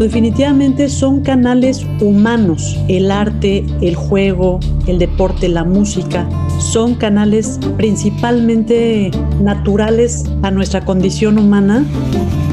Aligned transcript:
Definitivamente 0.00 0.88
son 0.88 1.20
canales 1.20 1.86
humanos, 2.00 2.78
el 2.88 3.10
arte, 3.10 3.66
el 3.82 3.94
juego, 3.94 4.58
el 4.86 4.98
deporte, 4.98 5.46
la 5.48 5.64
música, 5.64 6.26
son 6.58 6.94
canales 6.94 7.60
principalmente 7.76 9.10
naturales 9.42 10.24
a 10.42 10.50
nuestra 10.50 10.86
condición 10.86 11.38
humana. 11.38 11.84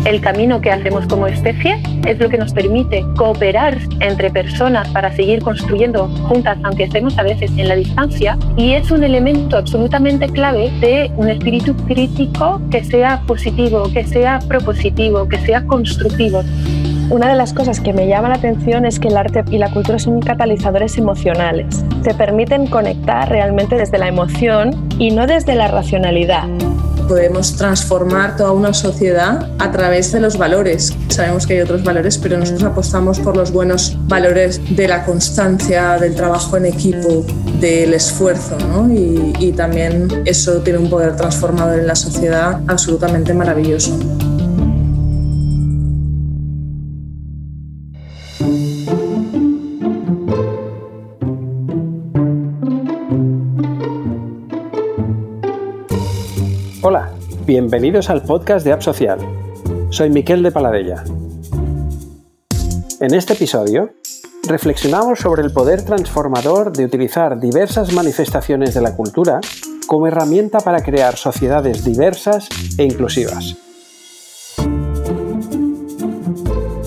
El 0.06 0.22
camino 0.22 0.62
que 0.62 0.72
hacemos 0.72 1.06
como 1.08 1.28
especie 1.28 1.82
es 2.06 2.20
lo 2.20 2.30
que 2.30 2.38
nos 2.38 2.54
permite 2.54 3.06
cooperar 3.18 3.78
entre 4.00 4.30
personas 4.30 4.88
para 4.90 5.14
seguir 5.14 5.42
construyendo 5.42 6.08
juntas, 6.28 6.58
aunque 6.64 6.84
estemos 6.84 7.18
a 7.18 7.24
veces 7.24 7.52
en 7.58 7.68
la 7.68 7.76
distancia, 7.76 8.38
y 8.56 8.74
es 8.74 8.90
un 8.92 9.04
elemento 9.04 9.58
absolutamente 9.58 10.30
clave 10.30 10.72
de 10.80 11.12
un 11.18 11.30
espíritu 11.30 11.76
crítico 11.76 12.62
que 12.72 12.84
sea 12.84 13.22
positivo, 13.28 13.92
que 13.92 14.06
sea 14.06 14.40
propositivo, 14.48 15.28
que 15.28 15.38
sea 15.40 15.66
constructivo. 15.66 16.44
Una 17.10 17.30
de 17.30 17.36
las 17.36 17.54
cosas 17.54 17.80
que 17.80 17.94
me 17.94 18.08
llama 18.08 18.28
la 18.28 18.36
atención 18.36 18.86
es 18.86 19.00
que 19.00 19.08
el 19.08 19.16
arte 19.16 19.44
y 19.50 19.58
la 19.58 19.72
cultura 19.72 19.98
son 19.98 20.20
catalizadores 20.20 20.98
emocionales. 20.98 21.86
Te 22.04 22.14
permiten 22.14 22.68
conectar 22.68 23.30
realmente 23.30 23.76
desde 23.76 23.98
la 23.98 24.10
emoción 24.10 24.72
y 25.00 25.12
no 25.12 25.26
desde 25.26 25.56
la 25.56 25.70
racionalidad 25.70 26.48
podemos 27.08 27.56
transformar 27.56 28.36
toda 28.36 28.52
una 28.52 28.74
sociedad 28.74 29.50
a 29.60 29.72
través 29.72 30.12
de 30.12 30.20
los 30.20 30.38
valores. 30.38 30.94
Sabemos 31.10 31.48
que 31.48 31.54
hay 31.54 31.62
otros 31.62 31.84
valores, 31.84 32.18
pero 32.18 32.38
nosotros 32.38 32.64
apostamos 32.64 33.20
por 33.20 33.38
los 33.38 33.52
buenos 33.52 33.98
valores 34.08 34.62
de 34.76 34.88
la 34.88 35.06
constancia, 35.06 35.98
del 35.98 36.16
trabajo 36.16 36.58
en 36.58 36.66
equipo, 36.66 37.26
del 37.60 37.94
esfuerzo, 37.94 38.58
¿no? 38.60 38.92
y, 38.94 39.34
y 39.40 39.52
también 39.52 40.24
eso 40.26 40.60
tiene 40.62 40.80
un 40.80 40.90
poder 40.90 41.16
transformador 41.16 41.80
en 41.80 41.88
la 41.88 41.96
sociedad 41.96 42.62
absolutamente 42.68 43.34
maravilloso. 43.34 43.98
Hola, 56.84 57.10
bienvenidos 57.48 58.12
al 58.12 58.22
podcast 58.22 58.64
de 58.64 58.72
App 58.72 58.84
Social. 58.84 59.18
Soy 59.90 60.12
Miquel 60.12 60.44
de 60.44 60.52
Paladella. 60.52 61.04
En 63.00 63.16
este 63.16 63.34
episodio, 63.34 63.90
reflexionamos 64.48 65.18
sobre 65.18 65.42
el 65.42 65.52
poder 65.52 65.84
transformador 65.84 66.72
de 66.72 66.86
utilizar 66.86 67.40
diversas 67.40 67.94
manifestaciones 67.94 68.76
de 68.76 68.82
la 68.82 68.96
cultura 68.96 69.42
como 69.88 70.06
herramienta 70.06 70.60
para 70.60 70.84
crear 70.84 71.16
sociedades 71.16 71.84
diversas 71.84 72.48
e 72.78 72.84
inclusivas. 72.84 73.58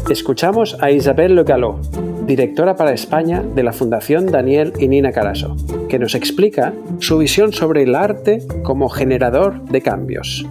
Escuchamos 0.09 0.77
a 0.81 0.93
Isabel 0.93 1.35
Le 1.35 1.43
Gallo, 1.43 1.81
directora 2.31 2.77
para 2.77 2.93
España 2.93 3.43
de 3.43 3.65
la 3.65 3.73
Fundación 3.73 4.27
Daniel 4.27 4.73
y 4.79 4.87
Nina 4.87 5.11
Caraso, 5.11 5.57
que 5.89 5.99
nos 5.99 6.15
explica 6.15 6.73
su 7.01 7.19
visión 7.19 7.53
sobre 7.53 7.83
el 7.83 7.97
arte 7.97 8.39
como 8.63 8.89
generador 8.89 9.65
de 9.65 9.83
cambios. 9.83 10.47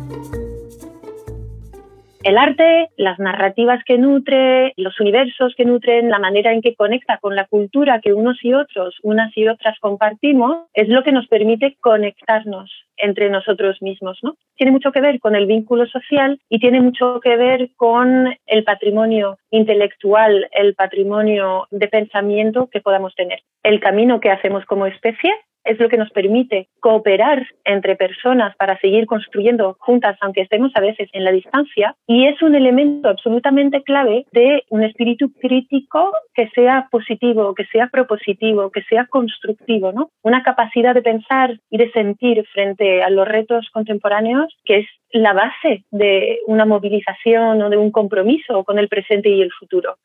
El 2.22 2.38
arte, 2.38 2.90
las 2.98 3.18
narrativas 3.18 3.82
que 3.86 3.98
nutre, 3.98 4.74
los 4.76 5.00
universos 5.00 5.54
que 5.56 5.64
nutren, 5.64 6.10
la 6.10 6.20
manera 6.20 6.52
en 6.52 6.62
que 6.62 6.76
conecta 6.76 7.18
con 7.18 7.34
la 7.34 7.48
cultura 7.48 8.02
que 8.02 8.14
unos 8.14 8.44
y 8.44 8.54
otros, 8.54 8.98
unas 9.04 9.36
y 9.38 9.48
otras 9.48 9.80
compartimos, 9.80 10.68
es 10.74 10.90
lo 10.90 11.02
que 11.04 11.14
nos 11.14 11.28
permite 11.28 11.78
conectarnos 11.80 12.70
entre 12.98 13.30
nosotros 13.30 13.82
mismos. 13.82 14.20
¿no? 14.22 14.36
Tiene 14.58 14.74
mucho 14.74 14.92
que 14.92 15.00
ver 15.00 15.22
con 15.22 15.34
el 15.36 15.46
vínculo 15.46 15.88
social 15.88 16.42
y 16.50 16.60
tiene 16.60 16.82
mucho 16.82 17.22
que 17.24 17.38
ver 17.38 17.70
con 17.78 18.28
el 18.48 18.64
patrimonio 18.66 19.38
intelectual, 19.52 20.48
el 20.52 20.76
patrimonio 20.76 21.68
de 21.72 21.88
pensamiento 21.88 22.70
que 22.72 22.82
podamos 22.82 23.16
tener. 23.16 23.40
El 23.64 23.80
camino 23.80 24.20
que 24.20 24.32
hacemos 24.32 24.66
como 24.66 24.86
especie 24.86 25.34
es 25.64 25.80
lo 25.80 25.90
que 25.90 25.98
nos 25.98 26.10
permite 26.12 26.68
cooperar 26.80 27.46
entre 27.64 27.96
personas 27.96 28.56
para 28.56 28.80
seguir 28.80 29.06
construyendo 29.06 29.76
juntas, 29.80 30.18
aunque 30.22 30.42
estemos 30.42 30.72
a 30.76 30.82
veces 30.82 31.10
en 31.14 31.24
la 31.24 31.32
distancia, 31.32 31.96
y 32.08 32.26
es 32.26 32.42
un 32.42 32.56
elemento 32.56 33.10
absolutamente 33.10 33.84
clave 33.84 34.26
de 34.32 34.64
un 34.70 34.84
espíritu 34.84 35.32
crítico 35.34 36.12
que 36.34 36.50
sea 36.56 36.88
positivo, 36.92 37.54
que 37.54 37.66
sea 37.66 37.88
propositivo, 37.88 38.72
que 38.72 38.84
sea 38.84 39.06
constructivo, 39.08 39.92
¿no? 39.92 40.10
Una 40.24 40.44
capacidad 40.44 40.96
de 40.96 41.02
pensar 41.02 41.60
y 41.70 41.78
de 41.78 41.92
sentir 41.92 42.46
frente 42.48 43.04
a 43.04 43.10
los 43.10 43.28
retos 43.28 43.70
contemporáneos 43.72 44.56
que 44.64 44.80
es 44.80 44.88
la 45.12 45.34
base 45.34 45.86
de 45.92 46.40
una 46.48 46.66
movilización 46.66 47.62
o 47.62 47.70
de 47.70 47.78
un 47.78 47.92
compromiso 47.92 48.64
con 48.64 48.80
el 48.80 48.88
presente 48.88 49.30
y 49.30 49.42
el 49.42 49.52
futuro. 49.52 49.96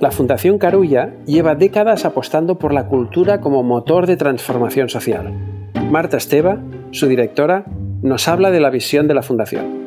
La 0.00 0.10
Fundación 0.10 0.58
Carulla 0.58 1.14
lleva 1.26 1.54
décadas 1.54 2.04
apostando 2.04 2.58
por 2.58 2.74
la 2.74 2.88
cultura 2.88 3.40
como 3.40 3.62
motor 3.62 4.06
de 4.06 4.16
transformación 4.16 4.88
social. 4.88 5.32
Marta 5.90 6.16
Esteva, 6.16 6.58
su 6.90 7.06
directora, 7.06 7.64
nos 8.02 8.26
habla 8.26 8.50
de 8.50 8.58
la 8.58 8.70
visión 8.70 9.06
de 9.06 9.14
la 9.14 9.22
Fundación. 9.22 9.82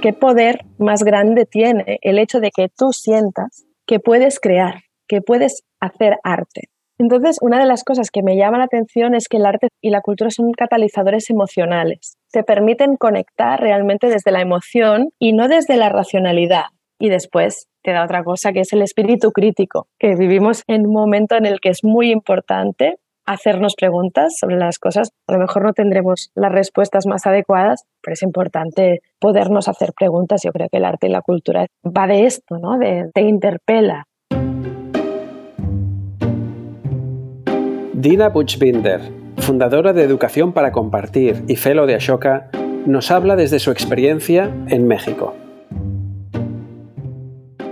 ¿Qué 0.00 0.12
poder 0.12 0.64
más 0.78 1.02
grande 1.02 1.46
tiene 1.46 1.98
el 2.02 2.18
hecho 2.18 2.38
de 2.38 2.52
que 2.52 2.68
tú 2.68 2.92
sientas 2.92 3.66
que 3.86 3.98
puedes 3.98 4.38
crear, 4.38 4.82
que 5.08 5.20
puedes 5.20 5.64
hacer 5.80 6.18
arte? 6.22 6.68
Entonces, 7.00 7.38
una 7.40 7.58
de 7.58 7.64
las 7.64 7.82
cosas 7.82 8.10
que 8.10 8.22
me 8.22 8.36
llama 8.36 8.58
la 8.58 8.64
atención 8.64 9.14
es 9.14 9.26
que 9.26 9.38
el 9.38 9.46
arte 9.46 9.68
y 9.80 9.88
la 9.88 10.02
cultura 10.02 10.28
son 10.28 10.52
catalizadores 10.52 11.30
emocionales. 11.30 12.18
Te 12.30 12.42
permiten 12.42 12.96
conectar 12.96 13.58
realmente 13.58 14.08
desde 14.08 14.30
la 14.30 14.42
emoción 14.42 15.08
y 15.18 15.32
no 15.32 15.48
desde 15.48 15.78
la 15.78 15.88
racionalidad. 15.88 16.64
Y 16.98 17.08
después 17.08 17.68
te 17.82 17.92
da 17.92 18.04
otra 18.04 18.22
cosa 18.22 18.52
que 18.52 18.60
es 18.60 18.74
el 18.74 18.82
espíritu 18.82 19.32
crítico, 19.32 19.88
que 19.98 20.14
vivimos 20.14 20.62
en 20.66 20.86
un 20.86 20.92
momento 20.92 21.36
en 21.36 21.46
el 21.46 21.60
que 21.60 21.70
es 21.70 21.84
muy 21.84 22.10
importante 22.10 22.96
hacernos 23.24 23.76
preguntas 23.76 24.34
sobre 24.38 24.58
las 24.58 24.78
cosas. 24.78 25.10
A 25.26 25.32
lo 25.32 25.38
mejor 25.38 25.64
no 25.64 25.72
tendremos 25.72 26.30
las 26.34 26.52
respuestas 26.52 27.06
más 27.06 27.26
adecuadas, 27.26 27.84
pero 28.02 28.12
es 28.12 28.22
importante 28.22 29.00
podernos 29.18 29.68
hacer 29.68 29.94
preguntas. 29.98 30.42
Yo 30.44 30.52
creo 30.52 30.68
que 30.70 30.76
el 30.76 30.84
arte 30.84 31.06
y 31.06 31.10
la 31.10 31.22
cultura 31.22 31.64
va 31.82 32.06
de 32.06 32.26
esto, 32.26 32.58
¿no? 32.58 32.76
De, 32.76 33.10
te 33.14 33.22
interpela. 33.22 34.04
Dina 38.00 38.30
Buchbinder, 38.30 39.12
fundadora 39.36 39.92
de 39.92 40.02
Educación 40.02 40.54
para 40.54 40.72
Compartir 40.72 41.44
y 41.48 41.56
fellow 41.56 41.84
de 41.84 41.96
Ashoka, 41.96 42.50
nos 42.86 43.10
habla 43.10 43.36
desde 43.36 43.58
su 43.58 43.70
experiencia 43.70 44.50
en 44.68 44.86
México. 44.86 45.34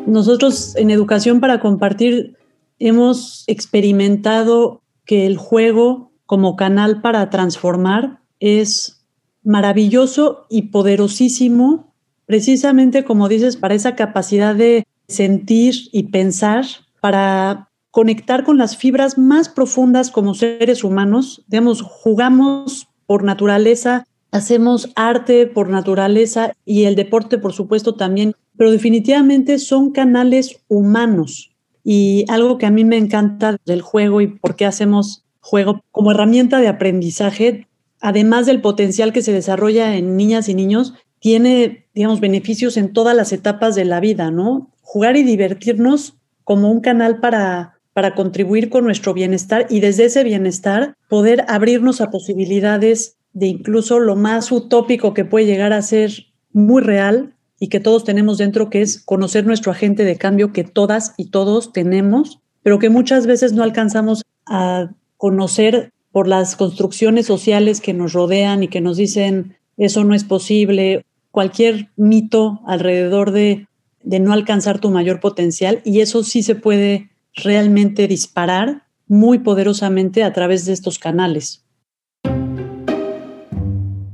Nosotros 0.06 0.76
en 0.76 0.90
Educación 0.90 1.40
para 1.40 1.60
Compartir 1.60 2.36
hemos 2.78 3.44
experimentado 3.46 4.82
que 5.06 5.24
el 5.24 5.38
juego 5.38 6.12
como 6.26 6.56
canal 6.56 7.00
para 7.00 7.30
transformar 7.30 8.20
es 8.38 9.06
maravilloso 9.42 10.44
y 10.50 10.64
poderosísimo, 10.64 11.94
precisamente 12.26 13.02
como 13.02 13.30
dices, 13.30 13.56
para 13.56 13.74
esa 13.74 13.96
capacidad 13.96 14.54
de 14.54 14.86
sentir 15.06 15.74
y 15.90 16.02
pensar, 16.10 16.66
para 17.00 17.70
conectar 17.90 18.44
con 18.44 18.58
las 18.58 18.76
fibras 18.76 19.18
más 19.18 19.48
profundas 19.48 20.10
como 20.10 20.34
seres 20.34 20.84
humanos. 20.84 21.44
Digamos, 21.48 21.82
jugamos 21.82 22.88
por 23.06 23.24
naturaleza, 23.24 24.06
hacemos 24.30 24.90
arte 24.94 25.46
por 25.46 25.68
naturaleza 25.68 26.52
y 26.64 26.84
el 26.84 26.94
deporte, 26.94 27.38
por 27.38 27.52
supuesto, 27.52 27.94
también 27.94 28.34
pero 28.58 28.72
definitivamente 28.72 29.58
son 29.58 29.92
canales 29.92 30.60
humanos. 30.66 31.56
Y 31.84 32.24
algo 32.28 32.58
que 32.58 32.66
a 32.66 32.70
mí 32.70 32.84
me 32.84 32.98
encanta 32.98 33.56
del 33.64 33.80
juego 33.80 34.20
y 34.20 34.26
por 34.26 34.56
qué 34.56 34.66
hacemos 34.66 35.24
juego 35.40 35.84
como 35.92 36.10
herramienta 36.10 36.60
de 36.60 36.66
aprendizaje, 36.66 37.68
además 38.00 38.46
del 38.46 38.60
potencial 38.60 39.12
que 39.12 39.22
se 39.22 39.32
desarrolla 39.32 39.96
en 39.96 40.16
niñas 40.16 40.48
y 40.48 40.54
niños, 40.54 40.94
tiene, 41.20 41.86
digamos, 41.94 42.20
beneficios 42.20 42.76
en 42.76 42.92
todas 42.92 43.16
las 43.16 43.32
etapas 43.32 43.76
de 43.76 43.84
la 43.84 44.00
vida, 44.00 44.30
¿no? 44.32 44.72
Jugar 44.82 45.16
y 45.16 45.22
divertirnos 45.22 46.18
como 46.42 46.70
un 46.70 46.80
canal 46.80 47.20
para, 47.20 47.77
para 47.98 48.14
contribuir 48.14 48.70
con 48.70 48.84
nuestro 48.84 49.12
bienestar 49.12 49.66
y 49.68 49.80
desde 49.80 50.04
ese 50.04 50.22
bienestar 50.22 50.94
poder 51.08 51.44
abrirnos 51.48 52.00
a 52.00 52.12
posibilidades 52.12 53.16
de 53.32 53.48
incluso 53.48 53.98
lo 53.98 54.14
más 54.14 54.52
utópico 54.52 55.14
que 55.14 55.24
puede 55.24 55.46
llegar 55.46 55.72
a 55.72 55.82
ser 55.82 56.26
muy 56.52 56.80
real 56.80 57.34
y 57.58 57.70
que 57.70 57.80
todos 57.80 58.04
tenemos 58.04 58.38
dentro, 58.38 58.70
que 58.70 58.82
es 58.82 59.02
conocer 59.04 59.46
nuestro 59.46 59.72
agente 59.72 60.04
de 60.04 60.14
cambio 60.14 60.52
que 60.52 60.62
todas 60.62 61.12
y 61.16 61.30
todos 61.30 61.72
tenemos, 61.72 62.38
pero 62.62 62.78
que 62.78 62.88
muchas 62.88 63.26
veces 63.26 63.52
no 63.52 63.64
alcanzamos 63.64 64.24
a 64.46 64.92
conocer 65.16 65.90
por 66.12 66.28
las 66.28 66.54
construcciones 66.54 67.26
sociales 67.26 67.80
que 67.80 67.94
nos 67.94 68.12
rodean 68.12 68.62
y 68.62 68.68
que 68.68 68.80
nos 68.80 68.96
dicen 68.96 69.56
eso 69.76 70.04
no 70.04 70.14
es 70.14 70.22
posible, 70.22 71.04
cualquier 71.32 71.88
mito 71.96 72.60
alrededor 72.64 73.32
de, 73.32 73.66
de 74.04 74.20
no 74.20 74.32
alcanzar 74.32 74.78
tu 74.78 74.88
mayor 74.90 75.18
potencial 75.18 75.80
y 75.84 75.98
eso 75.98 76.22
sí 76.22 76.44
se 76.44 76.54
puede 76.54 77.10
realmente 77.42 78.06
disparar 78.06 78.82
muy 79.06 79.38
poderosamente 79.38 80.22
a 80.22 80.32
través 80.32 80.66
de 80.66 80.72
estos 80.72 80.98
canales. 80.98 81.64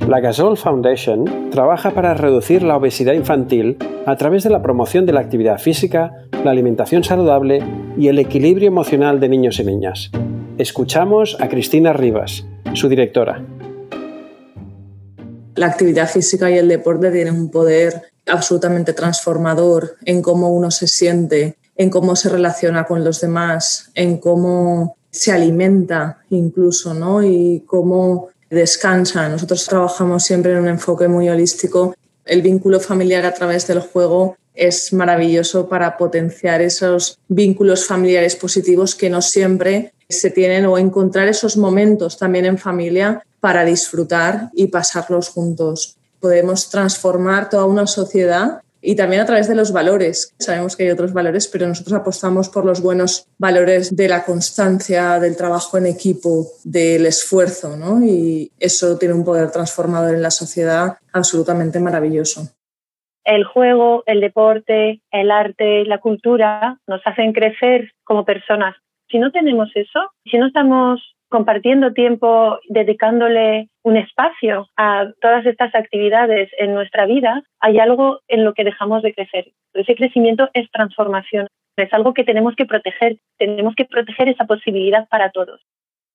La 0.08 0.20
Gasol 0.20 0.58
Foundation 0.58 1.50
trabaja 1.50 1.92
para 1.92 2.12
reducir 2.12 2.62
la 2.62 2.76
obesidad 2.76 3.14
infantil 3.14 3.78
a 4.04 4.16
través 4.16 4.44
de 4.44 4.50
la 4.50 4.60
promoción 4.60 5.06
de 5.06 5.14
la 5.14 5.20
actividad 5.20 5.58
física, 5.58 6.12
la 6.44 6.50
alimentación 6.50 7.02
saludable 7.04 7.62
y 7.96 8.08
el 8.08 8.18
equilibrio 8.18 8.68
emocional 8.68 9.18
de 9.18 9.30
niños 9.30 9.58
y 9.60 9.64
niñas. 9.64 10.10
Escuchamos 10.58 11.38
a 11.40 11.48
Cristina 11.48 11.94
Rivas, 11.94 12.44
su 12.74 12.88
directora. 12.90 13.42
La 15.54 15.66
actividad 15.66 16.08
física 16.08 16.50
y 16.50 16.58
el 16.58 16.68
deporte 16.68 17.10
tienen 17.10 17.34
un 17.34 17.50
poder 17.50 18.02
absolutamente 18.26 18.92
transformador 18.92 19.96
en 20.04 20.20
cómo 20.20 20.50
uno 20.50 20.70
se 20.70 20.86
siente, 20.86 21.56
en 21.76 21.90
cómo 21.90 22.16
se 22.16 22.28
relaciona 22.28 22.84
con 22.84 23.04
los 23.04 23.20
demás, 23.20 23.90
en 23.94 24.18
cómo 24.18 24.96
se 25.10 25.32
alimenta 25.32 26.18
incluso, 26.30 26.94
¿no? 26.94 27.22
Y 27.22 27.62
cómo 27.66 28.28
descansa. 28.50 29.28
Nosotros 29.28 29.66
trabajamos 29.66 30.24
siempre 30.24 30.52
en 30.52 30.58
un 30.58 30.68
enfoque 30.68 31.08
muy 31.08 31.28
holístico. 31.28 31.94
El 32.24 32.42
vínculo 32.42 32.80
familiar 32.80 33.26
a 33.26 33.34
través 33.34 33.66
del 33.66 33.80
juego 33.80 34.36
es 34.54 34.92
maravilloso 34.92 35.68
para 35.68 35.96
potenciar 35.96 36.62
esos 36.62 37.18
vínculos 37.28 37.86
familiares 37.86 38.36
positivos 38.36 38.94
que 38.94 39.10
no 39.10 39.20
siempre 39.20 39.92
se 40.08 40.30
tienen 40.30 40.66
o 40.66 40.78
encontrar 40.78 41.28
esos 41.28 41.56
momentos 41.56 42.18
también 42.18 42.44
en 42.44 42.58
familia 42.58 43.24
para 43.40 43.64
disfrutar 43.64 44.50
y 44.54 44.68
pasarlos 44.68 45.28
juntos. 45.28 45.96
Podemos 46.20 46.70
transformar 46.70 47.50
toda 47.50 47.66
una 47.66 47.86
sociedad 47.86 48.62
y 48.84 48.96
también 48.96 49.22
a 49.22 49.26
través 49.26 49.48
de 49.48 49.54
los 49.54 49.72
valores. 49.72 50.34
Sabemos 50.38 50.76
que 50.76 50.84
hay 50.84 50.90
otros 50.90 51.14
valores, 51.14 51.48
pero 51.48 51.66
nosotros 51.66 51.98
apostamos 51.98 52.50
por 52.50 52.66
los 52.66 52.82
buenos 52.82 53.26
valores 53.38 53.96
de 53.96 54.08
la 54.08 54.24
constancia, 54.24 55.18
del 55.18 55.36
trabajo 55.36 55.78
en 55.78 55.86
equipo, 55.86 56.44
del 56.64 57.06
esfuerzo, 57.06 57.76
¿no? 57.76 58.04
Y 58.04 58.52
eso 58.60 58.98
tiene 58.98 59.14
un 59.14 59.24
poder 59.24 59.50
transformador 59.50 60.14
en 60.14 60.22
la 60.22 60.30
sociedad 60.30 60.98
absolutamente 61.12 61.80
maravilloso. 61.80 62.42
El 63.24 63.44
juego, 63.44 64.02
el 64.04 64.20
deporte, 64.20 65.00
el 65.10 65.30
arte, 65.30 65.86
la 65.86 65.98
cultura 65.98 66.78
nos 66.86 67.00
hacen 67.06 67.32
crecer 67.32 67.92
como 68.04 68.26
personas. 68.26 68.76
Si 69.08 69.18
no 69.18 69.32
tenemos 69.32 69.70
eso, 69.74 70.10
si 70.30 70.36
no 70.36 70.48
estamos 70.48 71.13
compartiendo 71.28 71.92
tiempo, 71.92 72.58
dedicándole 72.68 73.68
un 73.82 73.96
espacio 73.96 74.68
a 74.76 75.10
todas 75.20 75.44
estas 75.46 75.74
actividades 75.74 76.50
en 76.58 76.74
nuestra 76.74 77.06
vida, 77.06 77.42
hay 77.60 77.78
algo 77.78 78.20
en 78.28 78.44
lo 78.44 78.54
que 78.54 78.64
dejamos 78.64 79.02
de 79.02 79.14
crecer. 79.14 79.52
Ese 79.72 79.94
crecimiento 79.94 80.48
es 80.54 80.70
transformación, 80.70 81.48
es 81.76 81.92
algo 81.92 82.14
que 82.14 82.24
tenemos 82.24 82.54
que 82.56 82.66
proteger, 82.66 83.18
tenemos 83.38 83.74
que 83.74 83.84
proteger 83.84 84.28
esa 84.28 84.44
posibilidad 84.44 85.08
para 85.08 85.30
todos. 85.30 85.60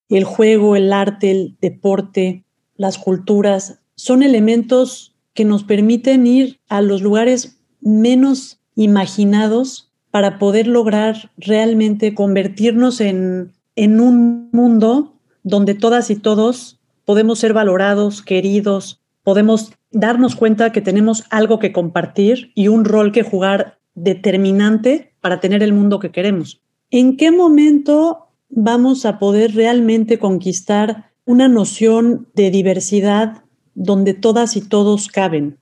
El 0.08 0.24
juego, 0.24 0.74
el 0.74 0.92
arte, 0.92 1.30
el 1.30 1.56
deporte, 1.60 2.44
las 2.76 2.98
culturas 2.98 3.86
son 3.94 4.22
elementos 4.22 5.14
que 5.34 5.44
nos 5.44 5.64
permiten 5.64 6.26
ir 6.26 6.58
a 6.68 6.80
los 6.80 7.02
lugares 7.02 7.62
menos 7.80 8.60
imaginados 8.74 9.92
para 10.10 10.38
poder 10.38 10.66
lograr 10.66 11.30
realmente 11.36 12.14
convertirnos 12.14 13.00
en 13.00 13.52
en 13.80 13.98
un 13.98 14.50
mundo 14.52 15.14
donde 15.42 15.72
todas 15.72 16.10
y 16.10 16.16
todos 16.16 16.78
podemos 17.06 17.38
ser 17.38 17.54
valorados, 17.54 18.20
queridos, 18.20 19.00
podemos 19.22 19.72
darnos 19.90 20.36
cuenta 20.36 20.70
que 20.70 20.82
tenemos 20.82 21.24
algo 21.30 21.58
que 21.58 21.72
compartir 21.72 22.52
y 22.54 22.68
un 22.68 22.84
rol 22.84 23.10
que 23.10 23.22
jugar 23.22 23.78
determinante 23.94 25.14
para 25.22 25.40
tener 25.40 25.62
el 25.62 25.72
mundo 25.72 25.98
que 25.98 26.10
queremos. 26.10 26.60
¿En 26.90 27.16
qué 27.16 27.30
momento 27.30 28.26
vamos 28.50 29.06
a 29.06 29.18
poder 29.18 29.54
realmente 29.54 30.18
conquistar 30.18 31.12
una 31.24 31.48
noción 31.48 32.28
de 32.34 32.50
diversidad 32.50 33.44
donde 33.74 34.12
todas 34.12 34.56
y 34.56 34.60
todos 34.60 35.08
caben? 35.08 35.56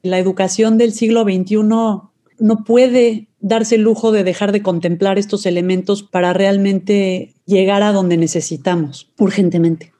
La 0.00 0.18
educación 0.18 0.78
del 0.78 0.92
siglo 0.92 1.24
XXI 1.24 1.56
no 1.58 2.64
puede 2.64 3.28
darse 3.40 3.74
el 3.74 3.82
lujo 3.82 4.10
de 4.10 4.24
dejar 4.24 4.52
de 4.52 4.62
contemplar 4.62 5.18
estos 5.18 5.44
elementos 5.44 6.02
para 6.02 6.32
realmente 6.32 7.34
llegar 7.48 7.82
a 7.82 7.92
donde 7.92 8.18
necesitamos 8.18 9.10
urgentemente. 9.18 9.94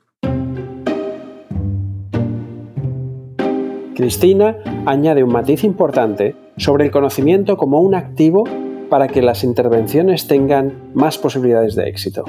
Cristina 3.96 4.58
añade 4.84 5.24
un 5.24 5.32
matiz 5.32 5.64
importante 5.64 6.36
sobre 6.58 6.84
el 6.84 6.90
conocimiento 6.90 7.56
como 7.56 7.80
un 7.80 7.94
activo 7.94 8.44
para 8.90 9.08
que 9.08 9.22
las 9.22 9.44
intervenciones 9.44 10.28
tengan 10.28 10.92
más 10.94 11.16
posibilidades 11.16 11.74
de 11.74 11.88
éxito. 11.88 12.24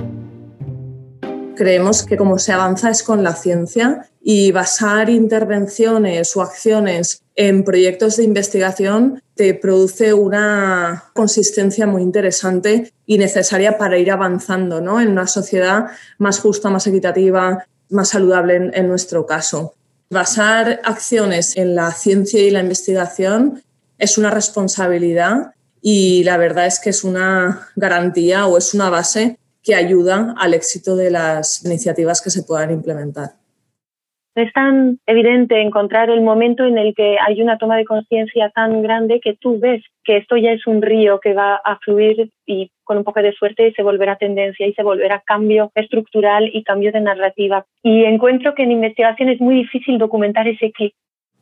Creemos 1.56 2.04
que 2.04 2.16
como 2.16 2.40
se 2.40 2.54
avanza 2.54 2.90
es 2.90 3.04
con 3.04 3.22
la 3.22 3.34
ciencia 3.34 4.06
y 4.32 4.52
basar 4.52 5.10
intervenciones 5.10 6.38
o 6.38 6.44
acciones 6.44 7.24
en 7.36 7.64
proyectos 7.64 8.18
de 8.18 8.26
investigación 8.26 9.24
te 9.34 9.56
produce 9.56 10.14
una 10.14 11.06
consistencia 11.16 11.88
muy 11.88 12.04
interesante 12.04 12.94
y 13.08 13.18
necesaria 13.18 13.80
para 13.80 13.98
ir 13.98 14.12
avanzando 14.12 14.82
¿no? 14.82 15.02
en 15.02 15.08
una 15.08 15.26
sociedad 15.26 15.88
más 16.20 16.42
justa, 16.42 16.70
más 16.70 16.86
equitativa, 16.86 17.66
más 17.90 18.10
saludable 18.10 18.56
en, 18.58 18.72
en 18.76 18.88
nuestro 18.88 19.26
caso. 19.26 19.74
Basar 20.12 20.80
acciones 20.84 21.58
en 21.58 21.74
la 21.74 21.90
ciencia 21.92 22.40
y 22.40 22.52
la 22.52 22.60
investigación 22.60 23.64
es 23.98 24.20
una 24.20 24.30
responsabilidad 24.30 25.56
y 25.82 26.24
la 26.24 26.38
verdad 26.38 26.68
es 26.68 26.80
que 26.80 26.92
es 26.92 27.04
una 27.04 27.68
garantía 27.76 28.46
o 28.46 28.60
es 28.60 28.76
una 28.76 28.92
base 28.92 29.40
que 29.64 29.74
ayuda 29.74 30.36
al 30.38 30.54
éxito 30.54 30.96
de 30.96 31.10
las 31.10 31.66
iniciativas 31.66 32.22
que 32.22 32.30
se 32.30 32.44
puedan 32.44 32.70
implementar. 32.70 33.39
Es 34.40 34.54
tan 34.54 35.00
evidente 35.06 35.62
encontrar 35.62 36.10
el 36.10 36.22
momento 36.22 36.64
en 36.64 36.78
el 36.78 36.96
que 36.96 37.18
hay 37.20 37.42
una 37.42 37.58
toma 37.58 37.76
de 37.76 37.84
conciencia 37.84 38.50
tan 38.52 38.82
grande 38.82 39.20
que 39.22 39.34
tú 39.34 39.60
ves 39.60 39.84
que 40.06 40.16
esto 40.16 40.38
ya 40.38 40.54
es 40.54 40.66
un 40.66 40.82
río 40.82 41.20
que 41.20 41.34
va 41.34 41.56
a 41.56 41.78
fluir 41.80 42.32
y 42.46 42.72
con 42.86 42.98
un 42.98 43.04
poco 43.04 43.22
de 43.22 43.34
suerte 43.34 43.74
se 43.76 43.84
volverá 43.84 44.16
tendencia 44.16 44.66
y 44.66 44.74
se 44.74 44.82
volverá 44.82 45.22
cambio 45.26 45.72
estructural 45.76 46.50
y 46.54 46.64
cambio 46.64 46.94
de 46.94 47.02
narrativa. 47.02 47.66
Y 47.84 48.06
encuentro 48.06 48.56
que 48.56 48.64
en 48.64 48.72
investigación 48.72 49.28
es 49.28 49.42
muy 49.42 49.56
difícil 49.56 49.98
documentar 49.98 50.48
ese 50.48 50.72
clic. 50.72 50.94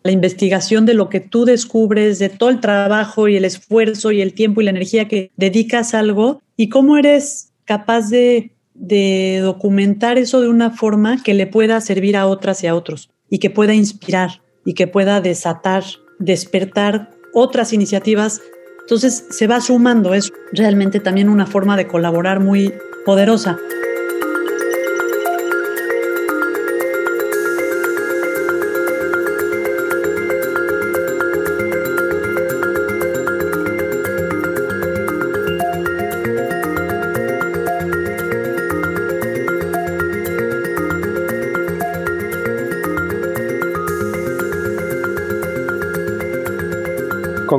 La 0.01 0.11
investigación 0.11 0.88
de 0.88 0.95
lo 0.95 1.07
que 1.07 1.19
tú 1.19 1.45
descubres, 1.45 2.17
de 2.17 2.29
todo 2.29 2.49
el 2.49 2.61
trabajo 2.61 3.27
y 3.27 3.38
el 3.38 3.45
esfuerzo 3.45 4.11
y 4.11 4.21
el 4.21 4.33
tiempo 4.33 4.61
y 4.61 4.63
la 4.63 4.71
energía 4.71 5.07
que 5.07 5.29
dedicas 5.35 5.94
a 5.94 5.99
algo 5.99 6.41
y 6.55 6.69
cómo 6.69 6.97
eres 6.97 7.53
capaz 7.63 8.09
de 8.09 8.56
de 8.77 9.39
documentar 9.41 10.18
eso 10.18 10.39
de 10.39 10.47
una 10.47 10.71
forma 10.71 11.21
que 11.24 11.33
le 11.33 11.47
pueda 11.47 11.81
servir 11.81 12.15
a 12.15 12.27
otras 12.27 12.63
y 12.63 12.68
a 12.68 12.75
otros 12.75 13.09
y 13.29 13.39
que 13.39 13.50
pueda 13.50 13.74
inspirar 13.74 14.42
y 14.66 14.73
que 14.73 14.87
pueda 14.87 15.19
desatar, 15.19 15.83
despertar 16.19 17.11
otras 17.33 17.73
iniciativas. 17.73 18.42
Entonces 18.81 19.25
se 19.30 19.47
va 19.47 19.61
sumando, 19.61 20.13
es 20.13 20.31
realmente 20.54 20.99
también 20.99 21.30
una 21.30 21.45
forma 21.45 21.75
de 21.75 21.87
colaborar 21.87 22.40
muy 22.40 22.73
poderosa. 23.06 23.57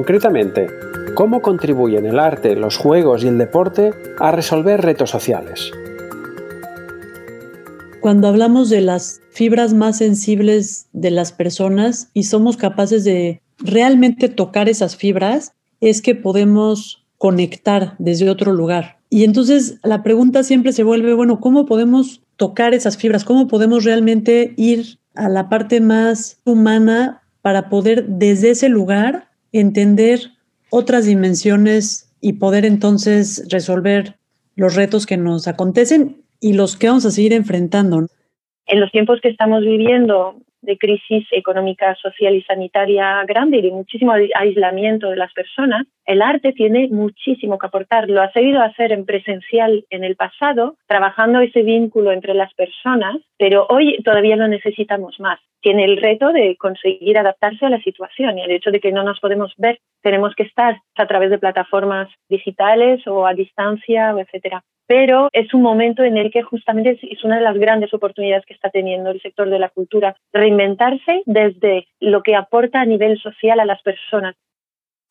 Concretamente, 0.08 0.68
¿cómo 1.14 1.42
contribuyen 1.42 2.06
el 2.06 2.18
arte, 2.18 2.56
los 2.56 2.78
juegos 2.78 3.22
y 3.22 3.28
el 3.28 3.36
deporte 3.36 3.92
a 4.18 4.32
resolver 4.32 4.80
retos 4.80 5.10
sociales? 5.10 5.70
Cuando 8.00 8.26
hablamos 8.26 8.70
de 8.70 8.80
las 8.80 9.20
fibras 9.28 9.74
más 9.74 9.98
sensibles 9.98 10.88
de 10.94 11.10
las 11.10 11.32
personas 11.32 12.08
y 12.14 12.22
somos 12.22 12.56
capaces 12.56 13.04
de 13.04 13.42
realmente 13.58 14.30
tocar 14.30 14.70
esas 14.70 14.96
fibras, 14.96 15.52
es 15.82 16.00
que 16.00 16.14
podemos 16.14 17.04
conectar 17.18 17.94
desde 17.98 18.30
otro 18.30 18.54
lugar. 18.54 19.00
Y 19.10 19.24
entonces 19.24 19.78
la 19.82 20.02
pregunta 20.02 20.42
siempre 20.42 20.72
se 20.72 20.84
vuelve, 20.84 21.12
bueno, 21.12 21.38
¿cómo 21.38 21.66
podemos 21.66 22.22
tocar 22.38 22.72
esas 22.72 22.96
fibras? 22.96 23.24
¿Cómo 23.24 23.46
podemos 23.46 23.84
realmente 23.84 24.54
ir 24.56 25.00
a 25.14 25.28
la 25.28 25.50
parte 25.50 25.82
más 25.82 26.40
humana 26.46 27.24
para 27.42 27.68
poder 27.68 28.06
desde 28.08 28.52
ese 28.52 28.70
lugar 28.70 29.27
entender 29.52 30.20
otras 30.70 31.06
dimensiones 31.06 32.14
y 32.20 32.34
poder 32.34 32.64
entonces 32.64 33.46
resolver 33.50 34.16
los 34.56 34.74
retos 34.74 35.06
que 35.06 35.16
nos 35.16 35.48
acontecen 35.48 36.22
y 36.40 36.52
los 36.54 36.76
que 36.76 36.88
vamos 36.88 37.06
a 37.06 37.10
seguir 37.10 37.32
enfrentando. 37.32 38.06
En 38.66 38.80
los 38.80 38.90
tiempos 38.90 39.20
que 39.22 39.28
estamos 39.28 39.62
viviendo, 39.62 40.36
de 40.62 40.78
crisis 40.78 41.26
económica, 41.30 41.94
social 41.96 42.34
y 42.34 42.42
sanitaria 42.42 43.24
grande 43.26 43.58
y 43.58 43.62
de 43.62 43.70
muchísimo 43.70 44.12
aislamiento 44.12 45.10
de 45.10 45.16
las 45.16 45.32
personas, 45.32 45.86
el 46.04 46.22
arte 46.22 46.52
tiene 46.52 46.88
muchísimo 46.88 47.58
que 47.58 47.66
aportar. 47.66 48.08
Lo 48.08 48.22
ha 48.22 48.32
seguido 48.32 48.62
hacer 48.62 48.92
en 48.92 49.04
presencial 49.04 49.84
en 49.90 50.04
el 50.04 50.16
pasado, 50.16 50.76
trabajando 50.86 51.40
ese 51.40 51.62
vínculo 51.62 52.12
entre 52.12 52.34
las 52.34 52.52
personas, 52.54 53.16
pero 53.38 53.66
hoy 53.68 53.98
todavía 54.02 54.36
lo 54.36 54.48
necesitamos 54.48 55.20
más. 55.20 55.38
Tiene 55.60 55.84
el 55.84 55.96
reto 55.96 56.32
de 56.32 56.56
conseguir 56.56 57.18
adaptarse 57.18 57.66
a 57.66 57.70
la 57.70 57.80
situación 57.80 58.38
y 58.38 58.42
el 58.42 58.50
hecho 58.50 58.70
de 58.70 58.80
que 58.80 58.92
no 58.92 59.02
nos 59.02 59.20
podemos 59.20 59.52
ver, 59.58 59.80
tenemos 60.02 60.34
que 60.34 60.44
estar 60.44 60.80
a 60.96 61.06
través 61.06 61.30
de 61.30 61.38
plataformas 61.38 62.08
digitales 62.28 63.06
o 63.06 63.26
a 63.26 63.34
distancia, 63.34 64.14
etcétera 64.18 64.62
pero 64.88 65.28
es 65.32 65.52
un 65.52 65.60
momento 65.60 66.02
en 66.02 66.16
el 66.16 66.32
que 66.32 66.42
justamente 66.42 66.98
es 67.02 67.22
una 67.22 67.36
de 67.36 67.42
las 67.42 67.58
grandes 67.58 67.92
oportunidades 67.92 68.46
que 68.46 68.54
está 68.54 68.70
teniendo 68.70 69.10
el 69.10 69.20
sector 69.20 69.50
de 69.50 69.58
la 69.58 69.68
cultura, 69.68 70.16
reinventarse 70.32 71.22
desde 71.26 71.86
lo 72.00 72.22
que 72.22 72.34
aporta 72.34 72.80
a 72.80 72.86
nivel 72.86 73.20
social 73.20 73.60
a 73.60 73.66
las 73.66 73.82
personas. 73.82 74.34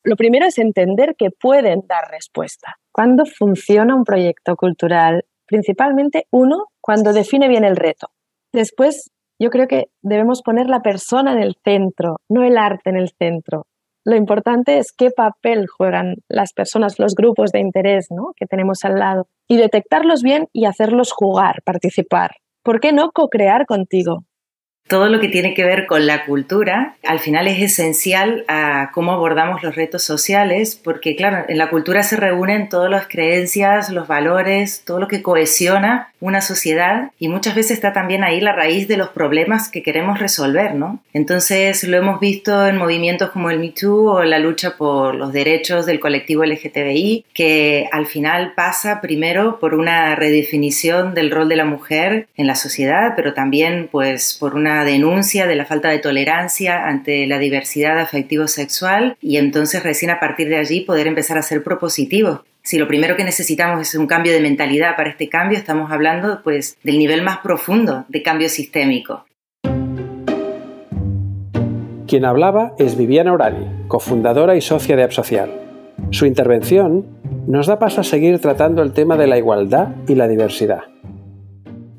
Lo 0.02 0.16
primero 0.16 0.46
es 0.46 0.58
entender 0.58 1.14
que 1.16 1.30
pueden 1.30 1.82
dar 1.86 2.10
respuesta. 2.10 2.76
¿Cuándo 2.92 3.24
funciona 3.24 3.94
un 3.94 4.04
proyecto 4.04 4.56
cultural? 4.56 5.24
Principalmente, 5.46 6.24
uno, 6.32 6.66
cuando 6.80 7.12
define 7.12 7.48
bien 7.48 7.64
el 7.64 7.76
reto. 7.76 8.08
Después, 8.52 9.12
yo 9.38 9.50
creo 9.50 9.68
que 9.68 9.86
debemos 10.02 10.42
poner 10.42 10.68
la 10.68 10.80
persona 10.80 11.32
en 11.32 11.42
el 11.42 11.54
centro, 11.64 12.16
no 12.28 12.42
el 12.42 12.58
arte 12.58 12.90
en 12.90 12.96
el 12.96 13.10
centro. 13.10 13.66
Lo 14.08 14.16
importante 14.16 14.78
es 14.78 14.92
qué 14.96 15.10
papel 15.10 15.66
juegan 15.66 16.14
las 16.30 16.54
personas, 16.54 16.98
los 16.98 17.14
grupos 17.14 17.52
de 17.52 17.60
interés 17.60 18.06
que 18.38 18.46
tenemos 18.46 18.82
al 18.84 18.94
lado 18.94 19.26
y 19.46 19.58
detectarlos 19.58 20.22
bien 20.22 20.46
y 20.54 20.64
hacerlos 20.64 21.12
jugar, 21.12 21.56
participar. 21.62 22.30
¿Por 22.64 22.80
qué 22.80 22.94
no 22.94 23.10
co-crear 23.10 23.66
contigo? 23.66 24.24
Todo 24.88 25.08
lo 25.08 25.20
que 25.20 25.28
tiene 25.28 25.54
que 25.54 25.64
ver 25.64 25.86
con 25.86 26.06
la 26.06 26.24
cultura, 26.24 26.96
al 27.06 27.20
final 27.20 27.46
es 27.46 27.60
esencial 27.60 28.44
a 28.48 28.90
cómo 28.92 29.12
abordamos 29.12 29.62
los 29.62 29.76
retos 29.76 30.02
sociales, 30.02 30.80
porque 30.82 31.14
claro, 31.14 31.44
en 31.48 31.58
la 31.58 31.70
cultura 31.70 32.02
se 32.02 32.16
reúnen 32.16 32.68
todas 32.68 32.90
las 32.90 33.06
creencias, 33.06 33.90
los 33.90 34.08
valores, 34.08 34.82
todo 34.84 34.98
lo 34.98 35.08
que 35.08 35.22
cohesiona 35.22 36.12
una 36.20 36.40
sociedad 36.40 37.10
y 37.18 37.28
muchas 37.28 37.54
veces 37.54 37.72
está 37.72 37.92
también 37.92 38.24
ahí 38.24 38.40
la 38.40 38.52
raíz 38.52 38.88
de 38.88 38.96
los 38.96 39.10
problemas 39.10 39.68
que 39.68 39.82
queremos 39.82 40.18
resolver, 40.18 40.74
¿no? 40.74 41.00
Entonces 41.12 41.84
lo 41.84 41.96
hemos 41.96 42.18
visto 42.18 42.66
en 42.66 42.76
movimientos 42.76 43.30
como 43.30 43.50
el 43.50 43.60
Me 43.60 43.70
Too 43.70 44.10
o 44.10 44.24
la 44.24 44.38
lucha 44.38 44.76
por 44.76 45.14
los 45.14 45.32
derechos 45.32 45.86
del 45.86 46.00
colectivo 46.00 46.44
LGTBI, 46.44 47.26
que 47.34 47.88
al 47.92 48.06
final 48.06 48.52
pasa 48.56 49.00
primero 49.00 49.58
por 49.60 49.74
una 49.74 50.16
redefinición 50.16 51.14
del 51.14 51.30
rol 51.30 51.48
de 51.48 51.56
la 51.56 51.64
mujer 51.64 52.26
en 52.36 52.46
la 52.46 52.54
sociedad, 52.54 53.12
pero 53.14 53.34
también 53.34 53.88
pues 53.92 54.36
por 54.38 54.54
una 54.54 54.77
denuncia 54.84 55.46
de 55.46 55.56
la 55.56 55.64
falta 55.64 55.90
de 55.90 55.98
tolerancia 55.98 56.86
ante 56.86 57.26
la 57.26 57.38
diversidad 57.38 57.98
afectivo-sexual 57.98 59.16
y 59.20 59.36
entonces 59.36 59.82
recién 59.82 60.10
a 60.10 60.20
partir 60.20 60.48
de 60.48 60.56
allí 60.56 60.82
poder 60.82 61.06
empezar 61.06 61.38
a 61.38 61.42
ser 61.42 61.62
propositivos. 61.62 62.40
Si 62.62 62.78
lo 62.78 62.86
primero 62.86 63.16
que 63.16 63.24
necesitamos 63.24 63.80
es 63.80 63.94
un 63.94 64.06
cambio 64.06 64.32
de 64.32 64.40
mentalidad 64.40 64.96
para 64.96 65.10
este 65.10 65.28
cambio, 65.28 65.56
estamos 65.56 65.90
hablando 65.90 66.42
pues 66.42 66.76
del 66.82 66.98
nivel 66.98 67.22
más 67.22 67.38
profundo 67.38 68.04
de 68.08 68.22
cambio 68.22 68.48
sistémico. 68.48 69.24
Quien 72.06 72.24
hablaba 72.24 72.72
es 72.78 72.96
Viviana 72.96 73.32
Orani, 73.32 73.66
cofundadora 73.86 74.56
y 74.56 74.60
socia 74.60 74.96
de 74.96 75.02
Absocial. 75.02 75.50
Su 76.10 76.24
intervención 76.24 77.06
nos 77.46 77.66
da 77.66 77.78
paso 77.78 78.00
a 78.00 78.04
seguir 78.04 78.38
tratando 78.40 78.82
el 78.82 78.92
tema 78.92 79.16
de 79.16 79.26
la 79.26 79.36
igualdad 79.36 79.88
y 80.06 80.14
la 80.14 80.26
diversidad. 80.26 80.82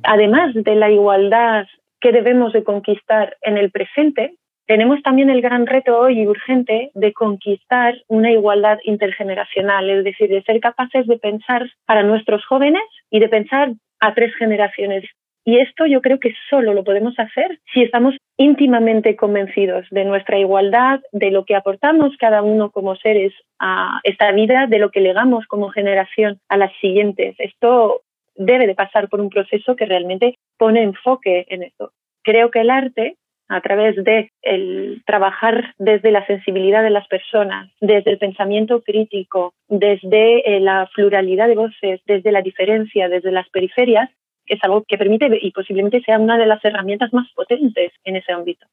Además 0.04 0.54
de 0.56 0.76
la 0.76 0.90
igualdad 0.90 1.66
que 2.02 2.12
debemos 2.12 2.54
de 2.54 2.64
conquistar 2.64 3.36
en 3.42 3.58
el 3.58 3.72
presente, 3.72 4.36
tenemos 4.70 5.02
también 5.02 5.32
el 5.32 5.42
gran 5.42 5.66
reto 5.66 5.98
hoy 5.98 6.28
urgente 6.28 6.92
de 6.94 7.12
conquistar 7.12 7.96
una 8.08 8.32
igualdad 8.32 8.78
intergeneracional, 8.84 9.90
es 9.90 10.04
decir, 10.04 10.30
de 10.30 10.44
ser 10.44 10.60
capaces 10.60 11.08
de 11.08 11.18
pensar 11.18 11.68
para 11.88 12.04
nuestros 12.04 12.46
jóvenes 12.46 12.84
y 13.10 13.20
de 13.20 13.30
pensar 13.30 13.74
a 14.00 14.14
tres 14.14 14.32
generaciones. 14.36 15.06
Y 15.44 15.58
esto 15.58 15.88
yo 15.88 16.02
creo 16.02 16.20
que 16.20 16.36
solo 16.52 16.76
lo 16.76 16.84
podemos 16.84 17.18
hacer 17.18 17.60
si 17.74 17.82
estamos 17.82 18.16
íntimamente 18.38 19.16
convencidos 19.16 19.88
de 19.90 20.06
nuestra 20.06 20.38
igualdad, 20.38 21.00
de 21.12 21.32
lo 21.32 21.46
que 21.46 21.56
aportamos 21.56 22.16
cada 22.20 22.44
uno 22.44 22.70
como 22.70 22.96
seres 22.96 23.34
a 23.58 24.00
esta 24.04 24.32
vida, 24.32 24.68
de 24.68 24.78
lo 24.78 24.92
que 24.92 25.02
legamos 25.02 25.48
como 25.48 25.70
generación 25.70 26.40
a 26.48 26.58
las 26.58 26.72
siguientes. 26.80 27.36
Esto 27.40 28.02
debe 28.40 28.66
de 28.66 28.74
pasar 28.74 29.10
por 29.10 29.20
un 29.20 29.30
proceso 29.30 29.76
que 29.76 29.86
realmente 29.86 30.36
pone 30.58 30.82
enfoque 30.82 31.46
en 31.50 31.64
esto. 31.64 31.92
Creo 32.24 32.50
que 32.50 32.62
el 32.62 32.70
arte, 32.70 33.18
a 33.50 33.62
través 33.62 33.96
de 34.04 34.32
el 34.42 35.04
trabajar 35.06 35.76
desde 35.78 36.12
la 36.12 36.26
sensibilidad 36.26 36.82
de 36.82 36.90
las 36.90 37.08
personas, 37.08 37.70
desde 37.82 38.12
el 38.12 38.18
pensamiento 38.18 38.82
crítico, 38.82 39.54
desde 39.68 40.56
eh, 40.56 40.60
la 40.62 40.90
pluralidad 40.96 41.48
de 41.48 41.56
voces, 41.56 42.00
desde 42.06 42.32
la 42.32 42.42
diferencia, 42.42 43.10
desde 43.10 43.32
las 43.32 43.50
periferias, 43.50 44.10
es 44.46 44.60
algo 44.64 44.84
que 44.88 44.98
permite 44.98 45.30
y 45.42 45.52
posiblemente 45.52 46.02
sea 46.02 46.18
una 46.18 46.38
de 46.38 46.48
las 46.48 46.64
herramientas 46.64 47.14
más 47.14 47.28
potentes 47.36 47.92
en 48.04 48.16
ese 48.16 48.32
ámbito. 48.32 48.66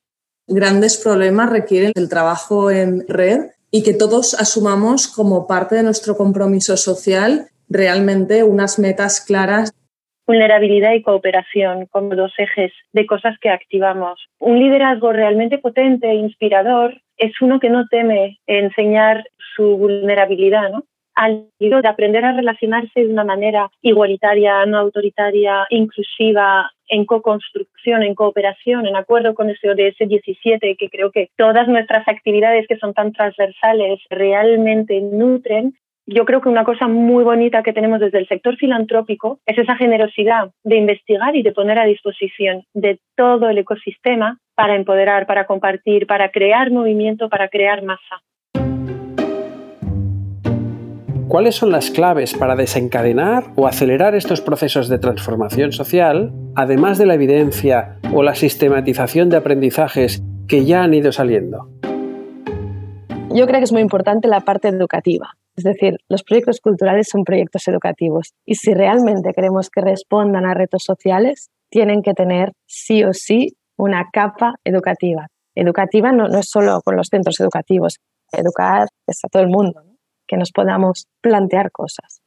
Grandes 0.46 0.96
problemas 1.02 1.50
requieren 1.50 1.92
el 1.96 2.08
trabajo 2.08 2.70
en 2.70 3.04
red 3.08 3.50
y 3.70 3.82
que 3.82 3.94
todos 3.94 4.34
asumamos 4.34 5.08
como 5.08 5.46
parte 5.46 5.74
de 5.74 5.82
nuestro 5.82 6.16
compromiso 6.16 6.76
social 6.76 7.48
realmente 7.68 8.44
unas 8.44 8.78
metas 8.78 9.24
claras. 9.24 9.72
Vulnerabilidad 10.26 10.92
y 10.94 11.02
cooperación 11.02 11.86
como 11.86 12.16
dos 12.16 12.32
ejes 12.38 12.72
de 12.92 13.06
cosas 13.06 13.38
que 13.40 13.48
activamos. 13.48 14.26
Un 14.38 14.58
liderazgo 14.58 15.12
realmente 15.12 15.58
potente 15.58 16.10
e 16.10 16.14
inspirador 16.14 17.00
es 17.16 17.32
uno 17.40 17.60
que 17.60 17.70
no 17.70 17.86
teme 17.88 18.38
enseñar 18.46 19.24
su 19.56 19.76
vulnerabilidad, 19.76 20.70
¿no? 20.70 20.84
al 21.16 21.48
de 21.58 21.88
aprender 21.88 22.24
a 22.24 22.32
relacionarse 22.32 23.00
de 23.00 23.08
una 23.08 23.24
manera 23.24 23.70
igualitaria, 23.80 24.64
no 24.66 24.78
autoritaria, 24.78 25.66
inclusiva, 25.70 26.70
en 26.88 27.06
co-construcción, 27.06 28.02
en 28.02 28.14
cooperación, 28.14 28.86
en 28.86 28.96
acuerdo 28.96 29.34
con 29.34 29.48
ese 29.48 29.70
ODS 29.70 29.96
17, 29.98 30.76
que 30.76 30.90
creo 30.90 31.10
que 31.10 31.30
todas 31.36 31.66
nuestras 31.68 32.06
actividades 32.06 32.66
que 32.68 32.76
son 32.76 32.92
tan 32.92 33.12
transversales 33.12 33.98
realmente 34.10 35.00
nutren 35.00 35.74
yo 36.06 36.24
creo 36.24 36.40
que 36.40 36.48
una 36.48 36.64
cosa 36.64 36.86
muy 36.86 37.24
bonita 37.24 37.62
que 37.62 37.72
tenemos 37.72 37.98
desde 37.98 38.18
el 38.18 38.28
sector 38.28 38.56
filantrópico 38.56 39.40
es 39.44 39.58
esa 39.58 39.74
generosidad 39.76 40.50
de 40.62 40.76
investigar 40.76 41.34
y 41.34 41.42
de 41.42 41.52
poner 41.52 41.78
a 41.78 41.84
disposición 41.84 42.64
de 42.74 43.00
todo 43.16 43.48
el 43.48 43.58
ecosistema 43.58 44.38
para 44.54 44.76
empoderar, 44.76 45.26
para 45.26 45.46
compartir, 45.46 46.06
para 46.06 46.30
crear 46.30 46.70
movimiento, 46.70 47.28
para 47.28 47.48
crear 47.48 47.82
masa. 47.82 48.22
¿Cuáles 51.28 51.56
son 51.56 51.72
las 51.72 51.90
claves 51.90 52.34
para 52.34 52.54
desencadenar 52.54 53.42
o 53.56 53.66
acelerar 53.66 54.14
estos 54.14 54.40
procesos 54.40 54.88
de 54.88 55.00
transformación 55.00 55.72
social, 55.72 56.30
además 56.54 56.98
de 56.98 57.06
la 57.06 57.14
evidencia 57.14 57.98
o 58.14 58.22
la 58.22 58.36
sistematización 58.36 59.28
de 59.28 59.38
aprendizajes 59.38 60.22
que 60.46 60.64
ya 60.64 60.84
han 60.84 60.94
ido 60.94 61.10
saliendo? 61.10 61.68
Yo 63.34 63.44
creo 63.46 63.58
que 63.58 63.64
es 63.64 63.72
muy 63.72 63.82
importante 63.82 64.28
la 64.28 64.40
parte 64.40 64.68
educativa. 64.68 65.36
Es 65.56 65.64
decir, 65.64 65.96
los 66.08 66.22
proyectos 66.22 66.60
culturales 66.60 67.08
son 67.10 67.24
proyectos 67.24 67.66
educativos 67.66 68.34
y 68.44 68.56
si 68.56 68.74
realmente 68.74 69.32
queremos 69.34 69.70
que 69.70 69.80
respondan 69.80 70.44
a 70.44 70.54
retos 70.54 70.82
sociales, 70.84 71.50
tienen 71.70 72.02
que 72.02 72.12
tener 72.12 72.52
sí 72.66 73.04
o 73.04 73.12
sí 73.12 73.56
una 73.76 74.08
capa 74.12 74.56
educativa. 74.64 75.28
Educativa 75.54 76.12
no, 76.12 76.26
es 76.26 76.50
solo 76.50 76.80
con 76.84 76.96
los 76.96 77.08
centros 77.08 77.40
educativos, 77.40 77.98
educar 78.32 78.88
es 79.06 79.24
a 79.24 79.28
todo 79.28 79.42
el 79.42 79.48
mundo, 79.48 79.80
que 80.26 80.36
nos 80.36 80.52
podamos 80.52 81.06
plantear 81.22 81.70
cosas. 81.70 82.20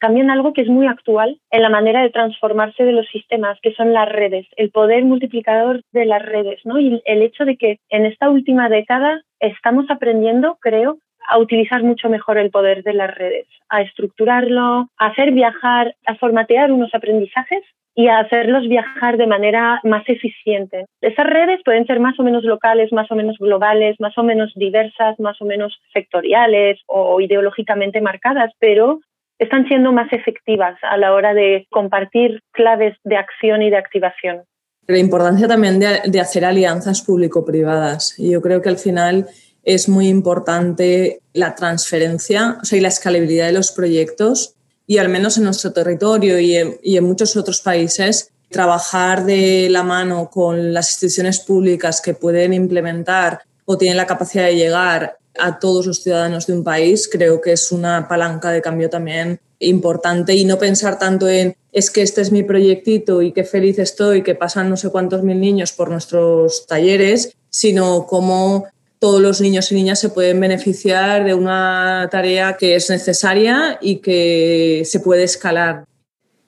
También 0.00 0.30
algo 0.30 0.52
que 0.52 0.60
es 0.60 0.68
muy 0.68 0.86
actual 0.86 1.40
en 1.50 1.62
la 1.62 1.70
manera 1.70 2.02
de 2.02 2.10
transformarse 2.10 2.84
de 2.84 2.92
los 2.92 3.06
sistemas, 3.08 3.58
que 3.62 3.72
son 3.72 3.94
las 3.94 4.06
redes, 4.06 4.46
el 4.56 4.70
poder 4.70 5.02
multiplicador 5.04 5.80
de 5.92 6.04
las 6.04 6.22
redes, 6.22 6.60
¿no? 6.64 6.78
Y 6.78 7.00
el 7.06 7.22
hecho 7.22 7.46
de 7.46 7.56
que 7.56 7.78
en 7.88 8.04
esta 8.04 8.28
última 8.28 8.68
década 8.68 9.22
estamos 9.40 9.86
aprendiendo, 9.88 10.58
creo, 10.60 10.98
a 11.28 11.38
utilizar 11.38 11.82
mucho 11.82 12.08
mejor 12.08 12.38
el 12.38 12.50
poder 12.50 12.82
de 12.82 12.94
las 12.94 13.14
redes, 13.14 13.46
a 13.68 13.82
estructurarlo, 13.82 14.88
a 14.98 15.06
hacer 15.06 15.32
viajar, 15.32 15.94
a 16.06 16.14
formatear 16.16 16.72
unos 16.72 16.94
aprendizajes 16.94 17.62
y 17.94 18.08
a 18.08 18.18
hacerlos 18.18 18.68
viajar 18.68 19.16
de 19.16 19.26
manera 19.26 19.80
más 19.84 20.02
eficiente. 20.08 20.86
Esas 21.00 21.26
redes 21.26 21.60
pueden 21.64 21.86
ser 21.86 22.00
más 22.00 22.18
o 22.18 22.22
menos 22.24 22.42
locales, 22.42 22.92
más 22.92 23.10
o 23.10 23.14
menos 23.14 23.36
globales, 23.38 23.96
más 24.00 24.16
o 24.18 24.24
menos 24.24 24.52
diversas, 24.56 25.18
más 25.20 25.40
o 25.40 25.44
menos 25.44 25.78
sectoriales 25.92 26.80
o 26.86 27.20
ideológicamente 27.20 28.00
marcadas, 28.00 28.52
pero 28.58 29.00
están 29.38 29.66
siendo 29.68 29.92
más 29.92 30.12
efectivas 30.12 30.76
a 30.82 30.96
la 30.96 31.12
hora 31.12 31.34
de 31.34 31.66
compartir 31.70 32.40
claves 32.52 32.96
de 33.04 33.16
acción 33.16 33.62
y 33.62 33.70
de 33.70 33.76
activación. 33.76 34.42
La 34.86 34.98
importancia 34.98 35.48
también 35.48 35.80
de, 35.80 36.20
hacer 36.20 36.44
alianzas 36.44 37.02
público-privadas. 37.02 38.16
Yo 38.18 38.42
creo 38.42 38.60
que 38.60 38.68
al 38.68 38.76
final 38.76 39.26
es 39.64 39.88
muy 39.88 40.08
importante 40.08 41.20
la 41.32 41.54
transferencia 41.54 42.58
o 42.62 42.64
sea, 42.64 42.78
y 42.78 42.82
la 42.82 42.88
escalabilidad 42.88 43.46
de 43.46 43.52
los 43.52 43.70
proyectos 43.72 44.54
y 44.86 44.98
al 44.98 45.08
menos 45.08 45.36
en 45.38 45.44
nuestro 45.44 45.72
territorio 45.72 46.38
y 46.38 46.56
en, 46.56 47.04
muchos 47.04 47.36
otros 47.36 47.60
países 47.60 48.30
trabajar 48.50 49.24
de 49.24 49.68
la 49.70 49.82
mano 49.82 50.30
con 50.30 50.72
las 50.72 50.90
instituciones 50.90 51.40
públicas 51.40 52.00
que 52.00 52.14
pueden 52.14 52.52
implementar 52.52 53.40
o 53.64 53.78
tienen 53.78 53.96
la 53.96 54.06
capacidad 54.06 54.44
de 54.44 54.56
llegar 54.56 55.18
a 55.38 55.58
todos 55.58 55.86
los 55.86 56.02
ciudadanos 56.02 56.46
de 56.46 56.52
un 56.52 56.62
país, 56.62 57.08
creo 57.10 57.40
que 57.40 57.52
es 57.52 57.72
una 57.72 58.06
palanca 58.06 58.50
de 58.50 58.62
cambio 58.62 58.88
también 58.90 59.40
importante. 59.58 60.34
Y 60.34 60.44
no 60.44 60.58
pensar 60.58 60.98
tanto 60.98 61.28
en 61.28 61.56
es 61.72 61.90
que 61.90 62.02
este 62.02 62.20
es 62.20 62.30
mi 62.30 62.44
proyectito 62.44 63.20
y 63.20 63.32
qué 63.32 63.42
feliz 63.42 63.78
estoy, 63.80 64.22
que 64.22 64.36
pasan 64.36 64.70
no 64.70 64.76
sé 64.76 64.90
cuántos 64.90 65.24
mil 65.24 65.40
niños 65.40 65.72
por 65.72 65.90
nuestros 65.90 66.66
talleres, 66.66 67.34
sino 67.50 68.06
cómo 68.06 68.66
todos 69.04 69.20
los 69.20 69.42
niños 69.42 69.70
y 69.70 69.74
niñas 69.74 69.98
se 69.98 70.08
pueden 70.08 70.40
beneficiar 70.40 71.26
de 71.26 71.34
una 71.34 72.08
tarea 72.10 72.56
que 72.56 72.74
es 72.74 72.88
necesaria 72.88 73.78
y 73.82 73.96
que 73.96 74.80
se 74.86 74.98
puede 74.98 75.24
escalar. 75.24 75.84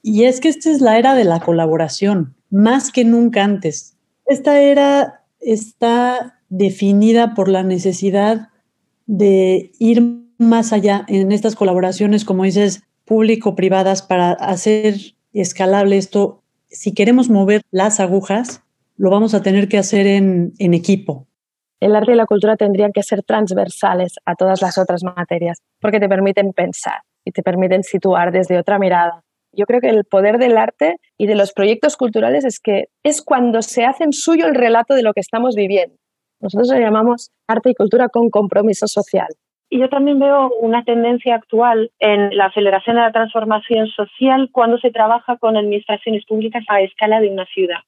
Y 0.03 0.25
es 0.25 0.41
que 0.41 0.49
esta 0.49 0.71
es 0.71 0.81
la 0.81 0.99
era 0.99 1.15
de 1.15 1.25
la 1.25 1.41
colaboración, 1.41 2.35
más 2.49 2.91
que 2.91 3.05
nunca 3.05 3.45
antes. 3.45 3.99
Esta 4.25 4.59
era 4.59 5.27
está 5.39 6.41
definida 6.49 7.35
por 7.35 7.51
la 7.51 7.63
necesidad 7.63 8.49
de 9.05 9.71
ir 9.79 10.23
más 10.39 10.73
allá 10.73 11.05
en 11.09 11.33
estas 11.33 11.57
colaboraciones, 11.57 12.25
como 12.25 12.45
dices, 12.45 12.85
público-privadas 13.05 14.01
para 14.01 14.31
hacer 14.33 15.15
escalable 15.35 15.99
esto. 15.99 16.43
Si 16.71 16.95
queremos 16.95 17.29
mover 17.29 17.61
las 17.71 18.01
agujas, 18.01 18.63
lo 18.97 19.11
vamos 19.11 19.35
a 19.35 19.43
tener 19.43 19.69
que 19.69 19.77
hacer 19.77 20.07
en, 20.07 20.55
en 20.59 20.73
equipo. 20.73 21.27
El 21.81 21.95
arte 21.95 22.13
y 22.13 22.17
la 22.17 22.27
cultura 22.27 22.57
tendrían 22.57 22.93
que 22.93 23.03
ser 23.03 23.23
transversales 23.23 24.15
a 24.25 24.35
todas 24.35 24.63
las 24.63 24.79
otras 24.79 25.03
materias, 25.05 25.61
porque 25.81 26.01
te 26.01 26.09
permiten 26.09 26.53
pensar 26.53 27.01
y 27.25 27.33
te 27.33 27.43
permiten 27.43 27.83
situar 27.83 28.33
desde 28.33 28.59
otra 28.59 28.79
mirada 28.79 29.23
yo 29.57 29.65
creo 29.65 29.81
que 29.81 29.89
el 29.89 30.05
poder 30.05 30.39
del 30.39 30.59
arte 30.59 30.97
y 31.17 31.27
de 31.27 31.35
los 31.35 31.53
proyectos 31.53 31.97
culturales 31.97 32.45
es 32.45 32.61
que 32.61 32.85
es 33.03 33.23
cuando 33.23 33.63
se 33.63 33.85
hacen 33.85 34.13
suyo 34.13 34.47
el 34.47 34.55
relato 34.55 34.95
de 34.95 35.03
lo 35.03 35.13
que 35.15 35.21
estamos 35.21 35.55
viviendo. 35.57 35.97
Nosotros 36.41 36.71
lo 36.71 36.79
llamamos 36.79 37.31
arte 37.49 37.71
y 37.71 37.75
cultura 37.75 38.09
con 38.11 38.29
compromiso 38.29 38.87
social. 38.87 39.29
Y 39.71 39.81
yo 39.81 39.89
también 39.89 40.19
veo 40.21 40.51
una 40.61 40.85
tendencia 40.85 41.35
actual 41.35 41.91
en 41.99 42.37
la 42.37 42.47
aceleración 42.47 42.97
de 42.97 43.03
la 43.03 43.13
transformación 43.13 43.89
social 43.89 44.51
cuando 44.53 44.79
se 44.79 44.91
trabaja 44.91 45.39
con 45.39 45.57
administraciones 45.57 46.25
públicas 46.27 46.63
a 46.69 46.83
escala 46.83 47.21
de 47.21 47.31
una 47.31 47.47
ciudad. 47.47 47.81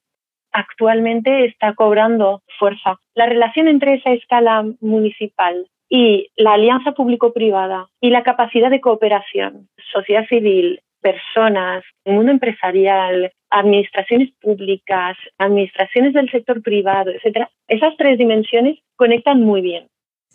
Actualmente 0.52 1.44
está 1.44 1.74
cobrando 1.74 2.42
fuerza. 2.58 2.98
La 3.14 3.26
relación 3.26 3.68
entre 3.68 3.94
esa 3.94 4.12
escala 4.12 4.64
municipal 4.80 5.66
y 5.88 6.28
la 6.36 6.54
alianza 6.54 6.92
público-privada 6.92 7.88
y 8.00 8.10
la 8.10 8.22
capacidad 8.22 8.70
de 8.70 8.80
cooperación, 8.80 9.68
sociedad 9.92 10.26
civil, 10.28 10.80
personas, 11.00 11.84
mundo 12.04 12.32
empresarial, 12.32 13.32
administraciones 13.50 14.30
públicas, 14.40 15.16
administraciones 15.38 16.12
del 16.12 16.30
sector 16.30 16.62
privado, 16.62 17.10
etcétera, 17.10 17.50
esas 17.68 17.96
tres 17.96 18.18
dimensiones 18.18 18.78
conectan 18.96 19.40
muy 19.42 19.62
bien. 19.62 19.86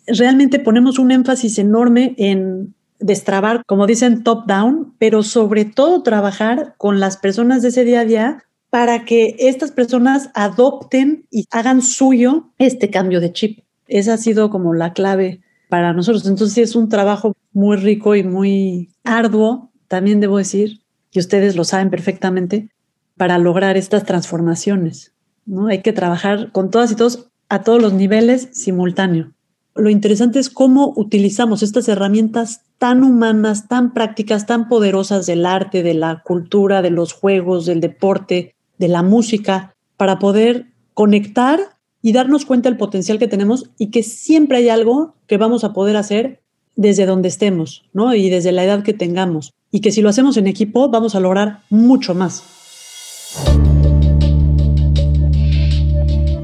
Realmente 0.06 0.58
ponemos 0.58 0.98
un 0.98 1.12
énfasis 1.12 1.58
enorme 1.58 2.14
en 2.18 2.74
destrabar, 2.98 3.62
como 3.66 3.86
dicen, 3.86 4.22
top-down, 4.22 4.94
pero 4.98 5.22
sobre 5.22 5.64
todo 5.64 6.02
trabajar 6.02 6.74
con 6.78 7.00
las 7.00 7.16
personas 7.16 7.62
de 7.62 7.68
ese 7.68 7.84
día 7.84 8.00
a 8.00 8.04
día 8.04 8.44
para 8.74 9.04
que 9.04 9.36
estas 9.38 9.70
personas 9.70 10.30
adopten 10.34 11.28
y 11.30 11.46
hagan 11.52 11.80
suyo 11.80 12.50
este 12.58 12.90
cambio 12.90 13.20
de 13.20 13.32
chip. 13.32 13.60
Esa 13.86 14.14
ha 14.14 14.16
sido 14.16 14.50
como 14.50 14.74
la 14.74 14.92
clave 14.92 15.42
para 15.68 15.92
nosotros. 15.92 16.26
Entonces 16.26 16.58
es 16.58 16.74
un 16.74 16.88
trabajo 16.88 17.36
muy 17.52 17.76
rico 17.76 18.16
y 18.16 18.24
muy 18.24 18.90
arduo 19.04 19.70
también 19.86 20.18
debo 20.18 20.38
decir, 20.38 20.80
que 21.12 21.20
ustedes 21.20 21.54
lo 21.54 21.62
saben 21.62 21.88
perfectamente, 21.88 22.68
para 23.16 23.38
lograr 23.38 23.76
estas 23.76 24.02
transformaciones. 24.02 25.12
¿no? 25.46 25.68
Hay 25.68 25.80
que 25.80 25.92
trabajar 25.92 26.50
con 26.50 26.72
todas 26.72 26.90
y 26.90 26.96
todos 26.96 27.30
a 27.48 27.62
todos 27.62 27.80
los 27.80 27.92
niveles 27.92 28.48
simultáneo. 28.54 29.34
Lo 29.76 29.88
interesante 29.88 30.40
es 30.40 30.50
cómo 30.50 30.92
utilizamos 30.96 31.62
estas 31.62 31.88
herramientas 31.88 32.62
tan 32.78 33.04
humanas, 33.04 33.68
tan 33.68 33.94
prácticas, 33.94 34.46
tan 34.46 34.66
poderosas 34.68 35.26
del 35.26 35.46
arte, 35.46 35.84
de 35.84 35.94
la 35.94 36.22
cultura, 36.24 36.82
de 36.82 36.90
los 36.90 37.12
juegos, 37.12 37.66
del 37.66 37.80
deporte, 37.80 38.53
de 38.78 38.88
la 38.88 39.02
música, 39.02 39.74
para 39.96 40.18
poder 40.18 40.66
conectar 40.94 41.60
y 42.02 42.12
darnos 42.12 42.44
cuenta 42.44 42.68
del 42.68 42.78
potencial 42.78 43.18
que 43.18 43.28
tenemos 43.28 43.70
y 43.78 43.90
que 43.90 44.02
siempre 44.02 44.58
hay 44.58 44.68
algo 44.68 45.14
que 45.26 45.38
vamos 45.38 45.64
a 45.64 45.72
poder 45.72 45.96
hacer 45.96 46.42
desde 46.76 47.06
donde 47.06 47.28
estemos, 47.28 47.84
¿no? 47.92 48.14
Y 48.14 48.30
desde 48.30 48.52
la 48.52 48.64
edad 48.64 48.82
que 48.82 48.92
tengamos 48.92 49.52
y 49.70 49.80
que 49.80 49.90
si 49.90 50.02
lo 50.02 50.08
hacemos 50.08 50.36
en 50.36 50.46
equipo 50.46 50.88
vamos 50.88 51.14
a 51.14 51.20
lograr 51.20 51.60
mucho 51.70 52.14
más. 52.14 52.44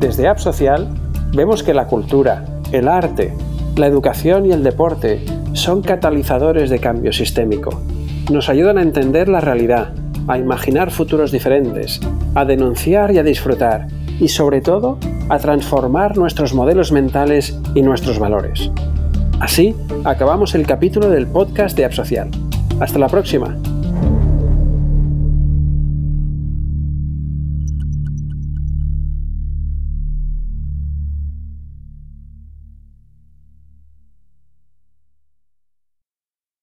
Desde 0.01 0.29
App 0.29 0.39
Social 0.39 0.89
vemos 1.35 1.63
que 1.63 1.75
la 1.75 1.87
cultura, 1.87 2.45
el 2.73 2.89
arte, 2.89 3.35
la 3.77 3.87
educación 3.87 4.47
y 4.47 4.53
el 4.53 4.65
deporte 4.65 5.25
son 5.53 5.83
catalizadores 5.83 6.71
de 6.71 6.79
cambio 6.79 7.13
sistémico. 7.13 7.83
Nos 8.33 8.49
ayudan 8.49 8.79
a 8.79 8.83
entender 8.83 9.29
la 9.29 9.41
realidad, 9.41 9.93
a 10.29 10.39
imaginar 10.39 10.91
futuros 10.91 11.33
diferentes, 11.33 12.01
a 12.35 12.45
denunciar 12.45 13.13
y 13.13 13.19
a 13.19 13.23
disfrutar, 13.23 13.87
y 14.21 14.29
sobre 14.29 14.61
todo 14.61 14.99
a 15.29 15.39
transformar 15.39 16.17
nuestros 16.17 16.55
modelos 16.55 16.93
mentales 16.93 17.59
y 17.75 17.83
nuestros 17.83 18.19
valores. 18.19 18.71
Así 19.41 19.75
acabamos 20.05 20.55
el 20.55 20.67
capítulo 20.67 21.09
del 21.09 21.27
podcast 21.27 21.77
de 21.77 21.87
App 21.87 21.93
Social. 21.93 22.31
Hasta 22.81 22.99
la 22.99 23.09
próxima. 23.09 23.57